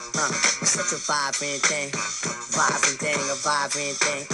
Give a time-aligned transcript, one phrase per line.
[0.00, 0.32] Uh,
[0.64, 1.88] such a vibrant thing,
[2.50, 4.26] vibrant thing, a vibrant thing.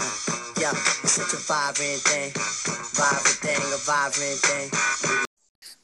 [0.61, 0.73] Yeah,
[1.05, 2.33] such a vibrant thing,
[2.95, 5.21] vibrant thing, a vibrant thing.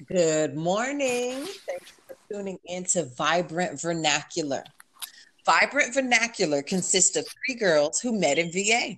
[0.07, 1.47] Good morning.
[1.67, 4.65] Thanks for tuning into Vibrant Vernacular.
[5.45, 8.97] Vibrant Vernacular consists of three girls who met in VA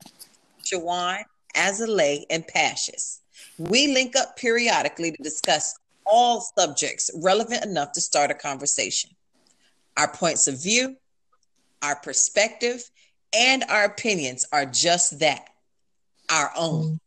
[0.65, 1.25] Shawan,
[1.57, 3.19] Azalea, and Pashis.
[3.59, 5.77] We link up periodically to discuss
[6.07, 9.11] all subjects relevant enough to start a conversation.
[9.99, 10.97] Our points of view,
[11.83, 12.83] our perspective,
[13.37, 15.49] and our opinions are just that
[16.31, 16.99] our own.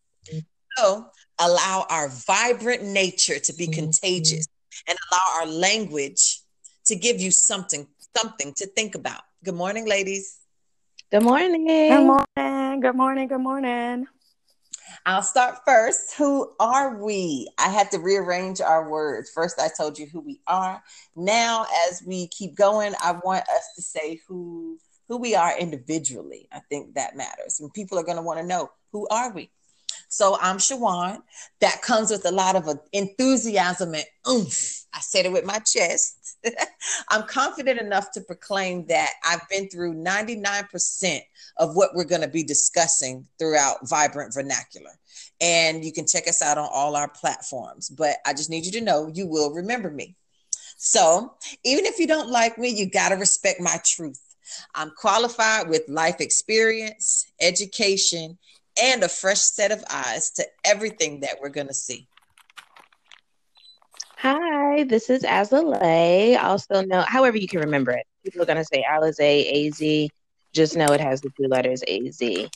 [0.78, 1.08] So
[1.40, 4.48] allow our vibrant nature to be contagious
[4.88, 6.42] and allow our language
[6.86, 9.22] to give you something something to think about.
[9.44, 10.38] Good morning, ladies.
[11.12, 11.66] Good morning.
[11.66, 12.80] Good morning.
[12.82, 13.28] Good morning.
[13.28, 14.08] Good morning.
[15.06, 16.14] I'll start first.
[16.16, 17.50] Who are we?
[17.58, 19.32] I had to rearrange our words.
[19.32, 20.82] First, I told you who we are.
[21.16, 24.78] Now, as we keep going, I want us to say who
[25.08, 26.48] who we are individually.
[26.54, 29.50] I think that matters, and people are going to want to know who are we.
[30.12, 31.20] So I'm Shawan.
[31.62, 34.84] That comes with a lot of uh, enthusiasm and oomph.
[34.94, 36.36] I said it with my chest.
[37.10, 41.22] I'm confident enough to proclaim that I've been through 99%
[41.58, 44.92] of what we're going to be discussing throughout Vibrant Vernacular.
[45.40, 47.90] And you can check us out on all our platforms.
[47.90, 50.18] But I just need you to know you will remember me.
[50.76, 54.20] So even if you don't like me, you got to respect my truth.
[54.76, 58.38] I'm qualified with life experience, education,
[58.82, 62.08] and a fresh set of eyes to everything that we're going to see.
[64.18, 66.40] Hi, this is Azalea.
[66.40, 68.06] Also know, however you can remember it.
[68.24, 70.10] People are going to say Alize, AZ.
[70.54, 72.50] Just know it has the two letters AZ.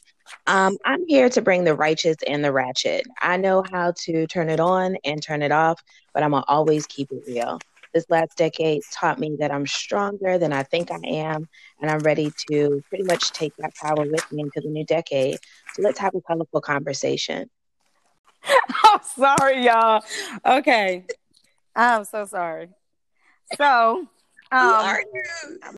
[0.48, 3.08] Um, I'm here to bring the righteous and the ratchet.
[3.22, 5.82] I know how to turn it on and turn it off,
[6.14, 7.60] but I'm going to always keep it real.
[7.96, 11.48] This last decade taught me that I'm stronger than I think I am,
[11.80, 15.38] and I'm ready to pretty much take that power with me into the new decade.
[15.74, 17.50] So let's have a colorful conversation.
[18.44, 20.04] I'm sorry, y'all.
[20.46, 21.06] Okay.
[21.74, 22.68] I'm so sorry.
[23.56, 24.06] So,
[24.52, 24.98] um,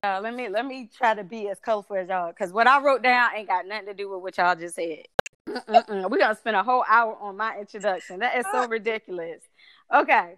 [0.03, 2.81] uh, let me let me try to be as colorful as y'all because what I
[2.81, 5.03] wrote down ain't got nothing to do with what y'all just said.
[5.47, 8.19] We're gonna spend a whole hour on my introduction.
[8.21, 9.41] That is so ridiculous.
[9.93, 10.33] Okay,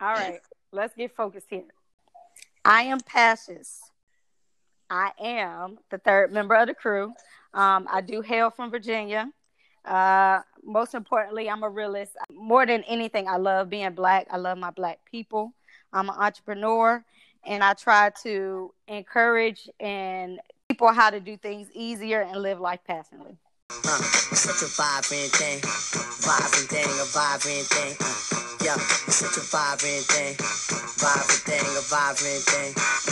[0.00, 0.40] all right,
[0.72, 1.64] let's get focused here.
[2.64, 3.78] I am Pashis.
[4.88, 7.12] I am the third member of the crew.
[7.54, 9.30] Um, I do hail from Virginia.
[9.84, 12.12] Uh, most importantly, I'm a realist.
[12.32, 14.26] More than anything, I love being black.
[14.30, 15.52] I love my black people.
[15.92, 17.04] I'm an entrepreneur,
[17.44, 22.80] and I try to encourage and people how to do things easier and live life
[22.86, 23.36] passionately.
[23.70, 23.98] Uh,
[24.34, 25.60] such a vibrant thing,
[26.20, 27.96] vibrant thing, a vibrant thing.
[28.00, 28.76] Uh, yeah,
[29.20, 30.34] such a vibrant thing,
[30.96, 33.10] vibrant thing, a vibrant thing.